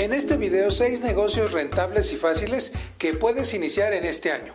En 0.00 0.14
este 0.14 0.38
video, 0.38 0.70
6 0.70 1.02
negocios 1.02 1.52
rentables 1.52 2.10
y 2.14 2.16
fáciles 2.16 2.72
que 2.96 3.12
puedes 3.12 3.52
iniciar 3.52 3.92
en 3.92 4.04
este 4.06 4.32
año. 4.32 4.54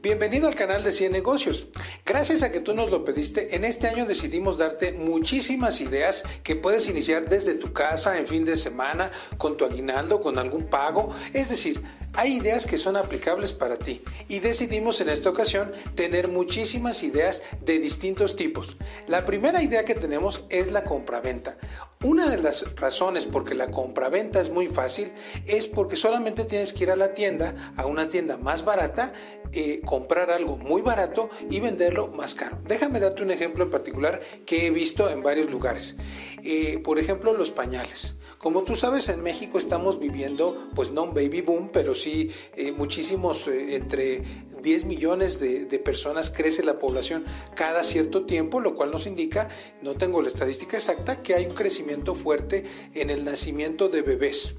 Bienvenido 0.00 0.48
al 0.48 0.54
canal 0.54 0.82
de 0.82 0.90
100 0.90 1.12
negocios. 1.12 1.66
Gracias 2.06 2.42
a 2.42 2.50
que 2.50 2.60
tú 2.60 2.72
nos 2.72 2.90
lo 2.90 3.04
pediste, 3.04 3.54
en 3.54 3.66
este 3.66 3.86
año 3.86 4.06
decidimos 4.06 4.56
darte 4.56 4.92
muchísimas 4.92 5.82
ideas 5.82 6.22
que 6.42 6.56
puedes 6.56 6.88
iniciar 6.88 7.28
desde 7.28 7.52
tu 7.52 7.74
casa 7.74 8.18
en 8.18 8.26
fin 8.26 8.46
de 8.46 8.56
semana, 8.56 9.10
con 9.36 9.58
tu 9.58 9.66
aguinaldo, 9.66 10.22
con 10.22 10.38
algún 10.38 10.64
pago. 10.70 11.14
Es 11.34 11.50
decir, 11.50 11.82
hay 12.14 12.36
ideas 12.36 12.66
que 12.66 12.78
son 12.78 12.96
aplicables 12.96 13.52
para 13.52 13.78
ti 13.78 14.02
y 14.28 14.40
decidimos 14.40 15.00
en 15.00 15.08
esta 15.08 15.30
ocasión 15.30 15.72
tener 15.94 16.28
muchísimas 16.28 17.02
ideas 17.02 17.42
de 17.60 17.78
distintos 17.78 18.36
tipos. 18.36 18.76
La 19.06 19.24
primera 19.24 19.62
idea 19.62 19.84
que 19.84 19.94
tenemos 19.94 20.44
es 20.48 20.70
la 20.72 20.84
compraventa. 20.84 21.56
Una 22.02 22.28
de 22.30 22.38
las 22.38 22.74
razones 22.76 23.26
por 23.26 23.44
que 23.44 23.54
la 23.54 23.70
compraventa 23.70 24.40
es 24.40 24.50
muy 24.50 24.68
fácil 24.68 25.12
es 25.46 25.68
porque 25.68 25.96
solamente 25.96 26.44
tienes 26.44 26.72
que 26.72 26.84
ir 26.84 26.90
a 26.90 26.96
la 26.96 27.14
tienda, 27.14 27.74
a 27.76 27.86
una 27.86 28.08
tienda 28.08 28.38
más 28.38 28.64
barata, 28.64 29.12
eh, 29.52 29.80
comprar 29.84 30.30
algo 30.30 30.56
muy 30.56 30.80
barato 30.80 31.28
y 31.50 31.60
venderlo 31.60 32.08
más 32.08 32.34
caro. 32.34 32.58
Déjame 32.66 33.00
darte 33.00 33.22
un 33.22 33.30
ejemplo 33.30 33.64
en 33.64 33.70
particular 33.70 34.20
que 34.46 34.66
he 34.66 34.70
visto 34.70 35.10
en 35.10 35.22
varios 35.22 35.50
lugares. 35.50 35.96
Eh, 36.42 36.80
por 36.82 36.98
ejemplo, 36.98 37.34
los 37.34 37.50
pañales. 37.50 38.14
Como 38.40 38.62
tú 38.62 38.74
sabes, 38.74 39.10
en 39.10 39.22
México 39.22 39.58
estamos 39.58 39.98
viviendo, 39.98 40.70
pues 40.74 40.90
no 40.90 41.02
un 41.02 41.12
baby 41.12 41.42
boom, 41.42 41.68
pero 41.70 41.94
sí 41.94 42.30
eh, 42.56 42.72
muchísimos, 42.72 43.46
entre 43.48 44.22
10 44.62 44.86
millones 44.86 45.38
de, 45.38 45.66
personas 45.78 46.30
crece 46.30 46.64
la 46.64 46.78
población 46.78 47.26
cada 47.54 47.84
cierto 47.84 48.24
tiempo, 48.24 48.58
lo 48.60 48.74
cual 48.74 48.92
nos 48.92 49.06
indica, 49.06 49.50
no 49.82 49.94
tengo 49.96 50.22
la 50.22 50.28
estadística 50.28 50.78
exacta, 50.78 51.20
que 51.20 51.34
hay 51.34 51.44
un 51.44 51.54
crecimiento 51.54 52.14
fuerte 52.14 52.64
en 52.94 53.10
el 53.10 53.24
nacimiento 53.24 53.90
de 53.90 54.00
bebés. 54.00 54.54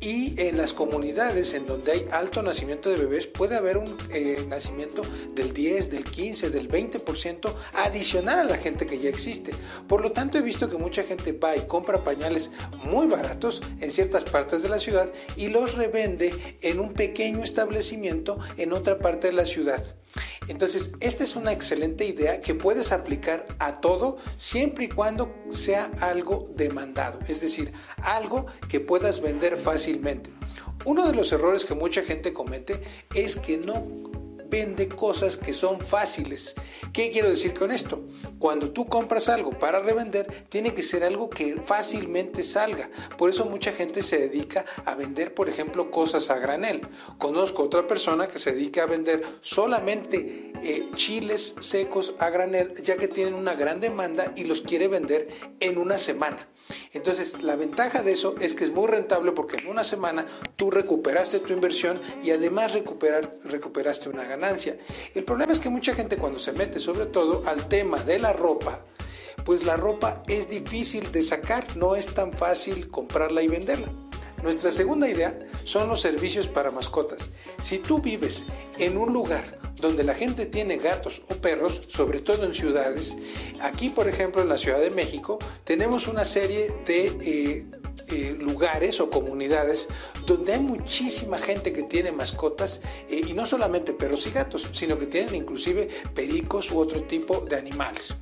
Y 0.00 0.40
en 0.40 0.56
las 0.56 0.72
comunidades 0.72 1.52
en 1.52 1.66
donde 1.66 1.92
hay 1.92 2.06
alto 2.10 2.42
nacimiento 2.42 2.88
de 2.88 2.96
bebés 2.96 3.26
puede 3.26 3.56
haber 3.56 3.76
un 3.76 3.98
eh, 4.10 4.42
nacimiento 4.48 5.02
del 5.34 5.52
10, 5.52 5.90
del 5.90 6.04
15, 6.04 6.48
del 6.48 6.70
20% 6.70 7.52
adicional 7.74 8.38
a 8.38 8.44
la 8.44 8.56
gente 8.56 8.86
que 8.86 8.98
ya 8.98 9.10
existe. 9.10 9.52
Por 9.86 10.00
lo 10.00 10.12
tanto 10.12 10.38
he 10.38 10.42
visto 10.42 10.70
que 10.70 10.78
mucha 10.78 11.02
gente 11.02 11.32
va 11.32 11.54
y 11.54 11.66
compra 11.66 12.02
pañales 12.02 12.50
muy 12.82 13.08
baratos 13.08 13.60
en 13.80 13.90
ciertas 13.90 14.24
partes 14.24 14.62
de 14.62 14.70
la 14.70 14.78
ciudad 14.78 15.12
y 15.36 15.48
los 15.48 15.74
revende 15.74 16.56
en 16.62 16.80
un 16.80 16.94
pequeño 16.94 17.44
establecimiento 17.44 18.38
en 18.56 18.72
otra 18.72 18.98
parte 18.98 19.26
de 19.26 19.34
la 19.34 19.44
ciudad. 19.44 19.84
Entonces, 20.50 20.90
esta 20.98 21.22
es 21.22 21.36
una 21.36 21.52
excelente 21.52 22.04
idea 22.04 22.40
que 22.40 22.56
puedes 22.56 22.90
aplicar 22.90 23.46
a 23.60 23.80
todo 23.80 24.18
siempre 24.36 24.86
y 24.86 24.88
cuando 24.88 25.32
sea 25.50 25.92
algo 26.00 26.50
demandado, 26.56 27.20
es 27.28 27.40
decir, 27.40 27.72
algo 28.02 28.46
que 28.68 28.80
puedas 28.80 29.22
vender 29.22 29.56
fácilmente. 29.56 30.30
Uno 30.84 31.06
de 31.06 31.14
los 31.14 31.30
errores 31.30 31.64
que 31.64 31.74
mucha 31.76 32.02
gente 32.02 32.32
comete 32.32 32.82
es 33.14 33.36
que 33.36 33.58
no 33.58 34.09
vende 34.50 34.88
cosas 34.88 35.36
que 35.36 35.54
son 35.54 35.80
fáciles. 35.80 36.54
¿Qué 36.92 37.10
quiero 37.10 37.30
decir 37.30 37.54
con 37.54 37.70
esto? 37.70 38.02
Cuando 38.38 38.70
tú 38.70 38.86
compras 38.88 39.28
algo 39.28 39.52
para 39.52 39.78
revender, 39.78 40.46
tiene 40.48 40.74
que 40.74 40.82
ser 40.82 41.04
algo 41.04 41.30
que 41.30 41.60
fácilmente 41.64 42.42
salga. 42.42 42.90
Por 43.16 43.30
eso 43.30 43.44
mucha 43.44 43.72
gente 43.72 44.02
se 44.02 44.18
dedica 44.18 44.64
a 44.84 44.94
vender, 44.94 45.34
por 45.34 45.48
ejemplo, 45.48 45.90
cosas 45.90 46.30
a 46.30 46.38
granel. 46.38 46.80
Conozco 47.18 47.62
otra 47.62 47.86
persona 47.86 48.28
que 48.28 48.38
se 48.38 48.52
dedica 48.52 48.82
a 48.82 48.86
vender 48.86 49.22
solamente 49.40 50.52
eh, 50.62 50.90
chiles 50.94 51.54
secos 51.60 52.14
a 52.18 52.30
granel, 52.30 52.82
ya 52.82 52.96
que 52.96 53.08
tienen 53.08 53.34
una 53.34 53.54
gran 53.54 53.80
demanda 53.80 54.32
y 54.36 54.44
los 54.44 54.62
quiere 54.62 54.88
vender 54.88 55.28
en 55.60 55.78
una 55.78 55.98
semana. 55.98 56.48
Entonces, 56.92 57.42
la 57.42 57.56
ventaja 57.56 58.02
de 58.02 58.12
eso 58.12 58.34
es 58.40 58.54
que 58.54 58.64
es 58.64 58.72
muy 58.72 58.86
rentable 58.86 59.32
porque 59.32 59.56
en 59.56 59.68
una 59.68 59.84
semana 59.84 60.26
tú 60.56 60.70
recuperaste 60.70 61.40
tu 61.40 61.52
inversión 61.52 62.00
y 62.22 62.30
además 62.30 62.76
recuperaste 63.44 64.08
una 64.08 64.24
ganancia. 64.24 64.76
El 65.14 65.24
problema 65.24 65.52
es 65.52 65.60
que 65.60 65.68
mucha 65.68 65.94
gente 65.94 66.16
cuando 66.16 66.38
se 66.38 66.52
mete 66.52 66.78
sobre 66.78 67.06
todo 67.06 67.42
al 67.46 67.68
tema 67.68 67.98
de 67.98 68.18
la 68.18 68.32
ropa, 68.32 68.80
pues 69.44 69.64
la 69.64 69.76
ropa 69.76 70.22
es 70.26 70.48
difícil 70.48 71.10
de 71.12 71.22
sacar, 71.22 71.76
no 71.76 71.96
es 71.96 72.06
tan 72.06 72.32
fácil 72.32 72.88
comprarla 72.88 73.42
y 73.42 73.48
venderla. 73.48 73.88
Nuestra 74.42 74.72
segunda 74.72 75.08
idea 75.08 75.38
son 75.64 75.88
los 75.88 76.00
servicios 76.00 76.48
para 76.48 76.70
mascotas. 76.70 77.20
Si 77.60 77.78
tú 77.78 78.00
vives 78.00 78.44
en 78.78 78.96
un 78.96 79.12
lugar 79.12 79.59
donde 79.80 80.04
la 80.04 80.14
gente 80.14 80.46
tiene 80.46 80.76
gatos 80.76 81.22
o 81.28 81.34
perros, 81.34 81.80
sobre 81.88 82.20
todo 82.20 82.44
en 82.44 82.54
ciudades. 82.54 83.16
Aquí, 83.60 83.88
por 83.88 84.08
ejemplo, 84.08 84.42
en 84.42 84.48
la 84.48 84.58
Ciudad 84.58 84.80
de 84.80 84.90
México, 84.90 85.38
tenemos 85.64 86.08
una 86.08 86.24
serie 86.24 86.72
de 86.86 87.06
eh, 87.22 87.66
eh, 88.08 88.36
lugares 88.38 89.00
o 89.00 89.10
comunidades 89.10 89.88
donde 90.26 90.54
hay 90.54 90.60
muchísima 90.60 91.38
gente 91.38 91.72
que 91.72 91.84
tiene 91.84 92.12
mascotas 92.12 92.80
eh, 93.08 93.20
y 93.26 93.32
no 93.34 93.46
solamente 93.46 93.92
perros 93.92 94.26
y 94.26 94.30
gatos, 94.30 94.68
sino 94.72 94.98
que 94.98 95.06
tienen 95.06 95.34
inclusive 95.34 95.88
pericos 96.14 96.70
u 96.70 96.78
otro 96.78 97.02
tipo 97.04 97.40
de 97.40 97.56
animales. 97.56 98.14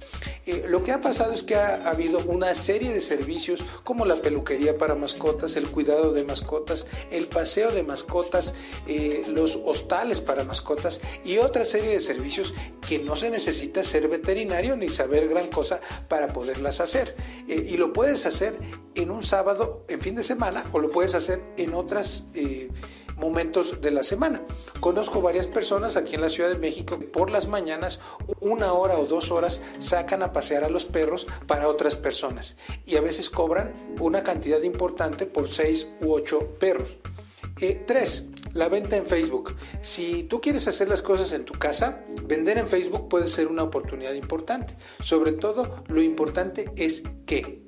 Eh, 0.49 0.65
lo 0.67 0.83
que 0.83 0.93
ha 0.93 1.01
pasado 1.03 1.35
es 1.35 1.43
que 1.43 1.57
ha, 1.57 1.87
habido 1.87 2.21
una 2.21 2.55
serie 2.55 2.91
de 2.91 3.03
servicios 3.03 3.63
como 3.85 4.07
la 4.07 4.17
peluquería 4.17 4.79
para 4.79 4.95
mascotas, 4.95 5.57
el 5.57 5.69
cuidado 5.69 6.15
de 6.15 6.25
mascotas, 6.25 6.87
el 7.11 7.27
paseo 7.27 7.71
de 7.71 7.83
mascotas, 7.83 8.55
eh, 8.87 9.25
los 9.29 9.57
hostales 9.63 10.23
para 10.23 10.45
mascotas 10.45 11.03
y 11.23 11.37
otra 11.37 11.67
serie 11.67 11.91
de 11.91 12.01
servicios 12.01 12.55
que 12.89 12.99
no 12.99 13.15
se 13.15 13.29
necesita 13.29 13.83
ser 13.83 14.09
veterinario 14.09 14.75
ni 14.75 14.89
saber 14.89 15.29
gran 15.29 15.49
cosa 15.49 15.81
para 16.09 16.29
poderlas 16.29 16.81
hacer. 16.81 17.15
Eh, 17.47 17.67
y 17.69 17.77
lo 17.77 17.93
puedes 17.93 18.25
hacer 18.25 18.57
en 18.95 19.11
un 19.11 19.25
sábado, 19.25 19.85
en 19.87 20.01
fin 20.01 20.15
de 20.15 20.23
semana, 20.23 20.65
o 20.73 20.79
lo 20.79 20.89
puedes 20.89 21.15
hacer 21.15 21.43
en 21.59 21.75
otras 21.75 22.25
momentos 23.19 23.81
de 23.81 23.91
la 23.91 24.03
semana. 24.03 24.43
Conozco 24.81 25.21
varias 25.21 25.47
personas 25.47 25.97
aquí 25.97 26.15
en 26.15 26.21
la 26.21 26.29
Ciudad 26.29 26.51
de 26.51 26.59
México 26.59 26.99
que 26.99 27.07
por 27.07 27.31
las 27.31 27.49
mañanas, 27.49 28.01
una 28.41 28.73
hora 28.73 28.99
o 28.99 29.07
dos 29.07 29.31
horas, 29.31 29.61
sacan 29.79 30.23
a 30.23 30.33
pasear 30.33 30.65
a 30.65 30.69
los 30.69 30.85
perros 30.85 31.27
para 31.47 31.69
otras 31.69 31.97
personas 31.97 32.57
y 32.87 32.97
a 32.97 33.01
veces 33.01 33.29
cobran 33.31 33.75
una 34.01 34.23
cantidad 34.23 34.63
importante 34.63 35.27
por 35.27 35.49
seis 35.49 35.87
u 36.01 36.13
ocho 36.13 36.55
perros. 36.59 36.97
Eh, 37.61 37.83
tres, 37.87 38.25
la 38.53 38.69
venta 38.69 38.97
en 38.97 39.07
Facebook. 39.07 39.57
Si 39.83 40.23
tú 40.23 40.41
quieres 40.41 40.69
hacer 40.69 40.89
las 40.89 41.03
cosas 41.03 41.33
en 41.33 41.45
tu 41.45 41.55
casa, 41.55 42.05
vender 42.25 42.57
en 42.59 42.69
Facebook 42.69 43.09
puede 43.09 43.29
ser 43.29 43.49
una 43.49 43.65
oportunidad 43.65 44.15
importante. 44.15 44.77
Sobre 45.01 45.33
todo, 45.33 45.75
lo 45.89 46.01
importante 46.01 46.71
es 46.77 47.03
que 47.27 47.65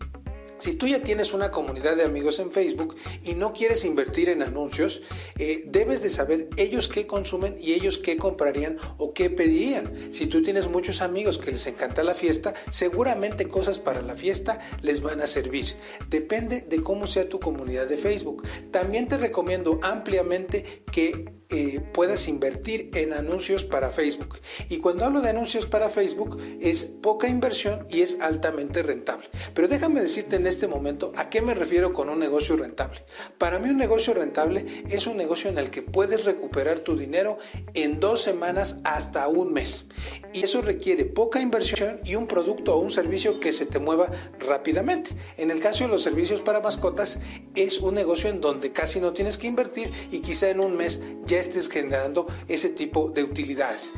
si 0.60 0.74
tú 0.74 0.86
ya 0.86 1.02
tienes 1.02 1.32
una 1.32 1.50
comunidad 1.50 1.96
de 1.96 2.04
amigos 2.04 2.38
en 2.38 2.52
Facebook 2.52 2.96
y 3.24 3.34
no 3.34 3.52
quieres 3.52 3.84
invertir 3.84 4.28
en 4.28 4.42
anuncios, 4.42 5.00
eh, 5.38 5.64
debes 5.66 6.02
de 6.02 6.10
saber 6.10 6.48
ellos 6.56 6.88
qué 6.88 7.06
consumen 7.06 7.56
y 7.60 7.72
ellos 7.72 7.98
qué 7.98 8.16
comprarían 8.16 8.78
o 8.98 9.12
qué 9.12 9.30
pedirían. 9.30 10.12
Si 10.12 10.26
tú 10.26 10.42
tienes 10.42 10.68
muchos 10.68 11.00
amigos 11.00 11.38
que 11.38 11.52
les 11.52 11.66
encanta 11.66 12.04
la 12.04 12.14
fiesta, 12.14 12.54
seguramente 12.70 13.48
cosas 13.48 13.78
para 13.78 14.02
la 14.02 14.14
fiesta 14.14 14.60
les 14.82 15.00
van 15.00 15.20
a 15.20 15.26
servir. 15.26 15.60
Depende 16.08 16.62
de 16.62 16.82
cómo 16.82 17.06
sea 17.06 17.28
tu 17.28 17.40
comunidad 17.40 17.86
de 17.86 17.96
Facebook. 17.96 18.46
También 18.70 19.08
te 19.08 19.16
recomiendo 19.16 19.80
ampliamente 19.82 20.82
que 20.90 21.40
eh, 21.52 21.80
puedas 21.92 22.28
invertir 22.28 22.90
en 22.94 23.12
anuncios 23.12 23.64
para 23.64 23.90
Facebook. 23.90 24.38
Y 24.68 24.78
cuando 24.78 25.04
hablo 25.04 25.20
de 25.20 25.30
anuncios 25.30 25.66
para 25.66 25.88
Facebook 25.88 26.40
es 26.60 26.84
poca 26.84 27.26
inversión 27.26 27.88
y 27.90 28.02
es 28.02 28.18
altamente 28.20 28.84
rentable. 28.84 29.28
Pero 29.52 29.66
déjame 29.66 30.00
decirte 30.00 30.36
en 30.36 30.46
este 30.46 30.68
momento 30.68 31.12
a 31.16 31.28
qué 31.28 31.42
me 31.42 31.54
refiero 31.54 31.92
con 31.92 32.08
un 32.08 32.20
negocio 32.20 32.56
rentable. 32.56 33.04
Para 33.36 33.58
mí 33.58 33.68
un 33.68 33.78
negocio 33.78 34.14
rentable 34.14 34.84
es 34.88 35.08
un 35.08 35.16
negocio 35.16 35.50
en 35.50 35.58
el 35.58 35.70
que 35.70 35.82
puedes 35.82 36.24
recuperar 36.24 36.80
tu 36.80 36.96
dinero 36.96 37.38
en 37.74 37.98
dos 37.98 38.22
semanas 38.22 38.76
hasta 38.84 39.26
un 39.26 39.52
mes. 39.52 39.86
Y 40.32 40.44
eso 40.44 40.62
requiere 40.62 41.04
poca 41.04 41.40
inversión 41.40 41.98
y 42.04 42.14
un 42.14 42.28
producto 42.28 42.76
o 42.76 42.80
un 42.80 42.92
servicio 42.92 43.40
que 43.40 43.52
se 43.52 43.66
te 43.66 43.80
mueva 43.80 44.12
rápidamente. 44.38 45.16
En 45.36 45.50
el 45.50 45.58
caso 45.58 45.82
de 45.82 45.90
los 45.90 46.02
servicios 46.02 46.42
para 46.42 46.60
mascotas 46.60 47.18
es 47.56 47.78
un 47.78 47.96
negocio 47.96 48.30
en 48.30 48.40
donde 48.40 48.70
casi 48.70 49.00
no 49.00 49.12
tienes 49.12 49.36
que 49.36 49.48
invertir 49.48 49.90
y 50.12 50.20
quizá 50.20 50.48
en 50.48 50.60
un 50.60 50.76
mes 50.80 51.00
ya 51.26 51.38
estés 51.38 51.68
generando 51.68 52.26
ese 52.48 52.70
tipo 52.70 53.10
de 53.10 53.22
utilidades. 53.22 53.92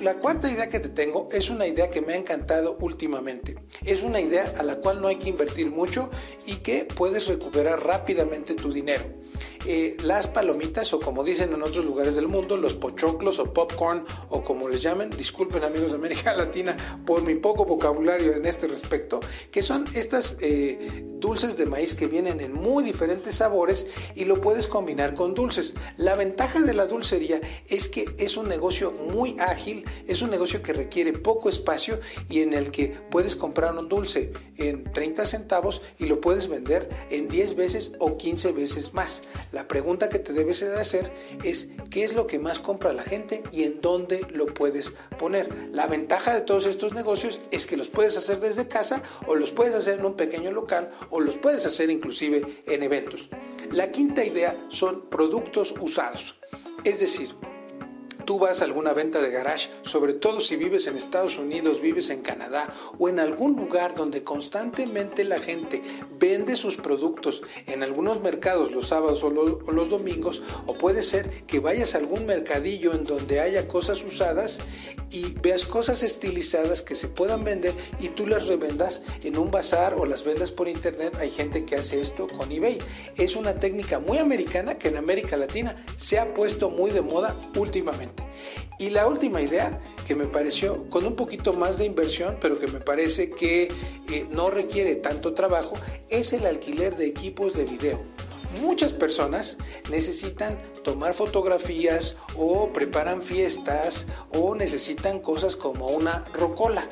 la 0.00 0.14
cuarta 0.18 0.50
idea 0.50 0.68
que 0.68 0.80
te 0.80 0.88
tengo 0.88 1.28
es 1.32 1.48
una 1.48 1.66
idea 1.66 1.90
que 1.90 2.00
me 2.00 2.14
ha 2.14 2.16
encantado 2.16 2.76
últimamente. 2.80 3.56
Es 3.84 4.02
una 4.02 4.20
idea 4.20 4.52
a 4.58 4.64
la 4.64 4.76
cual 4.76 5.00
no 5.00 5.06
hay 5.06 5.16
que 5.16 5.28
invertir 5.28 5.70
mucho 5.70 6.10
y 6.44 6.56
que 6.56 6.84
puedes 6.84 7.28
recuperar 7.28 7.84
rápidamente 7.84 8.54
tu 8.54 8.72
dinero. 8.72 9.04
Eh, 9.66 9.96
las 10.02 10.26
palomitas 10.26 10.92
o 10.92 11.00
como 11.00 11.24
dicen 11.24 11.52
en 11.52 11.62
otros 11.62 11.84
lugares 11.84 12.14
del 12.14 12.28
mundo, 12.28 12.56
los 12.56 12.74
pochoclos 12.74 13.38
o 13.38 13.52
popcorn 13.52 14.04
o 14.30 14.42
como 14.42 14.68
les 14.68 14.82
llamen, 14.82 15.10
disculpen 15.10 15.64
amigos 15.64 15.90
de 15.90 15.96
América 15.96 16.32
Latina 16.36 16.76
por 17.04 17.22
mi 17.22 17.34
poco 17.34 17.64
vocabulario 17.64 18.32
en 18.34 18.46
este 18.46 18.66
respecto, 18.66 19.20
que 19.50 19.62
son 19.62 19.84
estas 19.94 20.36
eh, 20.40 21.04
dulces 21.18 21.56
de 21.56 21.66
maíz 21.66 21.94
que 21.94 22.06
vienen 22.06 22.40
en 22.40 22.52
muy 22.52 22.84
diferentes 22.84 23.36
sabores 23.36 23.86
y 24.14 24.24
lo 24.24 24.40
puedes 24.40 24.68
combinar 24.68 25.14
con 25.14 25.34
dulces. 25.34 25.74
La 25.96 26.14
ventaja 26.14 26.60
de 26.60 26.74
la 26.74 26.86
dulcería 26.86 27.40
es 27.68 27.88
que 27.88 28.06
es 28.18 28.36
un 28.36 28.48
negocio 28.48 28.92
muy 28.92 29.36
ágil, 29.38 29.84
es 30.06 30.22
un 30.22 30.30
negocio 30.30 30.62
que 30.62 30.72
requiere 30.72 31.12
poco 31.12 31.48
espacio 31.48 32.00
y 32.28 32.40
en 32.40 32.54
el 32.54 32.70
que 32.70 32.96
puedes 33.10 33.36
comprar 33.36 33.76
un 33.76 33.88
dulce 33.88 34.32
en 34.56 34.84
30 34.84 35.24
centavos 35.24 35.82
y 35.98 36.06
lo 36.06 36.20
puedes 36.20 36.48
vender 36.48 36.88
en 37.10 37.28
10 37.28 37.56
veces 37.56 37.92
o 37.98 38.16
15 38.16 38.52
veces 38.52 38.94
más. 38.94 39.22
La 39.52 39.66
pregunta 39.66 40.08
que 40.08 40.18
te 40.18 40.32
debes 40.32 40.60
de 40.60 40.80
hacer 40.80 41.12
es 41.44 41.68
qué 41.90 42.04
es 42.04 42.14
lo 42.14 42.26
que 42.26 42.38
más 42.38 42.58
compra 42.58 42.92
la 42.92 43.02
gente 43.02 43.42
y 43.50 43.64
en 43.64 43.80
dónde 43.80 44.26
lo 44.32 44.46
puedes 44.46 44.92
poner. 45.18 45.70
La 45.72 45.86
ventaja 45.86 46.34
de 46.34 46.42
todos 46.42 46.66
estos 46.66 46.92
negocios 46.92 47.40
es 47.50 47.66
que 47.66 47.76
los 47.76 47.88
puedes 47.88 48.16
hacer 48.16 48.40
desde 48.40 48.68
casa 48.68 49.02
o 49.26 49.34
los 49.34 49.52
puedes 49.52 49.74
hacer 49.74 49.98
en 49.98 50.06
un 50.06 50.14
pequeño 50.14 50.52
local 50.52 50.90
o 51.10 51.20
los 51.20 51.36
puedes 51.36 51.64
hacer 51.64 51.90
inclusive 51.90 52.62
en 52.66 52.82
eventos. 52.82 53.30
La 53.70 53.90
quinta 53.90 54.24
idea 54.24 54.56
son 54.68 55.08
productos 55.08 55.74
usados. 55.80 56.38
Es 56.84 57.00
decir, 57.00 57.34
tú 58.28 58.38
vas 58.38 58.60
a 58.60 58.66
alguna 58.66 58.92
venta 58.92 59.22
de 59.22 59.30
garage, 59.30 59.70
sobre 59.84 60.12
todo 60.12 60.42
si 60.42 60.56
vives 60.56 60.86
en 60.86 60.98
Estados 60.98 61.38
Unidos, 61.38 61.80
vives 61.80 62.10
en 62.10 62.20
Canadá 62.20 62.74
o 62.98 63.08
en 63.08 63.20
algún 63.20 63.56
lugar 63.56 63.94
donde 63.94 64.22
constantemente 64.22 65.24
la 65.24 65.40
gente 65.40 65.80
vende 66.20 66.54
sus 66.56 66.76
productos 66.76 67.42
en 67.66 67.82
algunos 67.82 68.20
mercados 68.20 68.70
los 68.70 68.88
sábados 68.88 69.24
o, 69.24 69.30
los 69.30 69.88
domingos, 69.88 70.42
o 70.66 70.74
puede 70.74 71.00
ser 71.00 71.46
que 71.46 71.58
vayas 71.58 71.94
a 71.94 71.98
algún 71.98 72.26
mercadillo 72.26 72.92
en 72.92 73.04
donde 73.04 73.40
haya 73.40 73.66
cosas 73.66 74.04
usadas 74.04 74.58
y 75.10 75.32
veas 75.40 75.64
cosas 75.64 76.02
estilizadas 76.02 76.82
que 76.82 76.96
se 76.96 77.08
puedan 77.08 77.44
vender 77.44 77.72
y 77.98 78.08
tú 78.08 78.26
las 78.26 78.46
revendas 78.46 79.00
en 79.24 79.38
un 79.38 79.50
bazar 79.50 79.94
o 79.94 80.04
las 80.04 80.22
vendas 80.22 80.52
por 80.52 80.68
internet. 80.68 81.16
Hay 81.18 81.30
gente 81.30 81.64
que 81.64 81.76
hace 81.76 82.02
esto 82.02 82.26
con 82.26 82.52
eBay. 82.52 82.76
Es 83.16 83.36
una 83.36 83.54
técnica 83.54 83.98
muy 84.00 84.18
americana 84.18 84.76
que 84.76 84.88
en 84.88 84.98
América 84.98 85.38
Latina 85.38 85.82
se 85.96 86.18
ha 86.18 86.34
puesto 86.34 86.68
muy 86.68 86.90
de 86.90 87.00
moda 87.00 87.34
últimamente. 87.56 88.17
Y 88.78 88.90
la 88.90 89.06
última 89.06 89.42
idea 89.42 89.80
que 90.06 90.14
me 90.14 90.26
pareció 90.26 90.88
con 90.88 91.04
un 91.04 91.16
poquito 91.16 91.52
más 91.52 91.78
de 91.78 91.84
inversión, 91.84 92.38
pero 92.40 92.58
que 92.58 92.68
me 92.68 92.80
parece 92.80 93.30
que 93.30 93.68
eh, 94.10 94.26
no 94.30 94.50
requiere 94.50 94.94
tanto 94.94 95.34
trabajo, 95.34 95.74
es 96.08 96.32
el 96.32 96.46
alquiler 96.46 96.96
de 96.96 97.06
equipos 97.06 97.54
de 97.54 97.64
video. 97.64 98.00
Muchas 98.62 98.92
personas 98.92 99.56
necesitan 99.90 100.58
tomar 100.82 101.12
fotografías 101.12 102.16
o 102.36 102.72
preparan 102.72 103.20
fiestas 103.20 104.06
o 104.32 104.54
necesitan 104.54 105.20
cosas 105.20 105.54
como 105.54 105.88
una 105.88 106.24
rocola. 106.32 106.88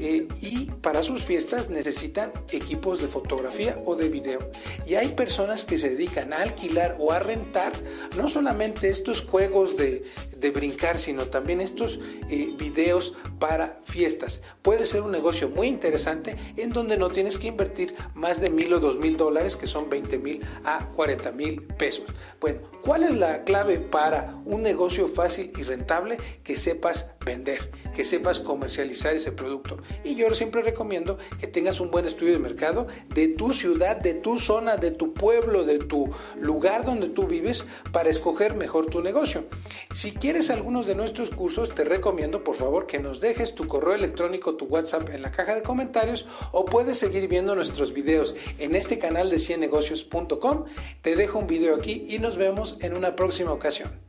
Eh, 0.00 0.28
y 0.40 0.66
para 0.66 1.02
sus 1.02 1.24
fiestas 1.24 1.70
necesitan 1.70 2.32
equipos 2.52 3.00
de 3.00 3.08
fotografía 3.08 3.80
o 3.84 3.96
de 3.96 4.08
video. 4.08 4.38
Y 4.86 4.94
hay 4.94 5.08
personas 5.08 5.64
que 5.64 5.76
se 5.76 5.90
dedican 5.90 6.32
a 6.32 6.42
alquilar 6.42 6.96
o 7.00 7.12
a 7.12 7.18
rentar 7.18 7.72
no 8.16 8.28
solamente 8.28 8.90
estos 8.90 9.22
juegos 9.22 9.76
de, 9.76 10.04
de 10.40 10.50
brincar, 10.50 10.98
sino 10.98 11.24
también 11.24 11.60
estos 11.60 11.98
eh, 12.30 12.54
videos 12.58 13.14
para 13.38 13.80
fiestas. 13.84 14.40
Puede 14.62 14.84
ser 14.84 15.02
un 15.02 15.12
negocio 15.12 15.48
muy 15.48 15.68
interesante 15.68 16.36
en 16.56 16.70
donde 16.70 16.96
no 16.96 17.08
tienes 17.08 17.38
que 17.38 17.46
invertir 17.46 17.94
más 18.14 18.40
de 18.40 18.50
mil 18.50 18.72
o 18.72 18.80
dos 18.80 18.98
mil 18.98 19.16
dólares, 19.16 19.56
que 19.56 19.66
son 19.66 19.88
20 19.88 20.18
mil 20.18 20.44
a 20.64 20.86
40 20.90 21.32
mil 21.32 21.62
pesos. 21.62 22.04
Bueno, 22.40 22.60
¿cuál 22.82 23.04
es 23.04 23.14
la 23.14 23.44
clave 23.44 23.78
para 23.78 24.34
un 24.44 24.62
negocio 24.62 25.08
fácil 25.08 25.52
y 25.56 25.64
rentable? 25.64 26.16
Que 26.42 26.56
sepas 26.56 27.06
vender, 27.24 27.70
que 27.94 28.04
sepas 28.04 28.40
comercializar 28.40 29.14
ese 29.14 29.32
producto. 29.32 29.78
Y 30.04 30.14
yo 30.14 30.34
siempre 30.34 30.62
recomiendo 30.62 31.18
que 31.40 31.46
tengas 31.46 31.80
un 31.80 31.90
buen 31.90 32.06
estudio 32.06 32.32
de 32.32 32.38
mercado 32.38 32.86
de 33.14 33.28
tu 33.28 33.52
ciudad, 33.52 33.96
de 33.96 34.14
tu 34.14 34.38
zona, 34.38 34.76
de 34.76 34.90
tu 34.90 35.12
pueblo, 35.14 35.64
de 35.64 35.78
tu 35.78 36.10
lugar 36.40 36.84
donde 36.84 37.08
tú 37.08 37.26
vives 37.26 37.64
para 37.92 38.10
escoger 38.10 38.54
mejor 38.54 38.86
tu 38.86 39.02
negocio. 39.02 39.44
Si 39.94 40.12
quieres 40.12 40.27
algunos 40.28 40.86
de 40.86 40.94
nuestros 40.94 41.30
cursos, 41.30 41.74
te 41.74 41.84
recomiendo 41.84 42.44
por 42.44 42.54
favor 42.54 42.86
que 42.86 42.98
nos 42.98 43.18
dejes 43.18 43.54
tu 43.54 43.66
correo 43.66 43.94
electrónico, 43.94 44.56
tu 44.56 44.66
WhatsApp 44.66 45.08
en 45.08 45.22
la 45.22 45.30
caja 45.30 45.54
de 45.54 45.62
comentarios 45.62 46.26
o 46.52 46.66
puedes 46.66 46.98
seguir 46.98 47.28
viendo 47.28 47.54
nuestros 47.54 47.94
videos 47.94 48.34
en 48.58 48.74
este 48.74 48.98
canal 48.98 49.30
de 49.30 49.38
ciennegocios.com. 49.38 50.66
Te 51.00 51.16
dejo 51.16 51.38
un 51.38 51.46
video 51.46 51.74
aquí 51.74 52.04
y 52.08 52.18
nos 52.18 52.36
vemos 52.36 52.76
en 52.80 52.94
una 52.94 53.16
próxima 53.16 53.52
ocasión. 53.52 54.07